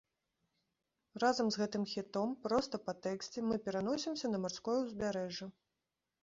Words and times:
Разам 1.23 1.51
з 1.55 1.59
гэтым 1.61 1.83
хітом, 1.91 2.31
проста 2.45 2.79
па 2.87 2.95
тэксце, 3.07 3.45
мы 3.51 3.59
пераносімся 3.69 4.33
на 4.33 4.41
марское 4.47 4.77
ўзбярэжжа. 4.81 5.45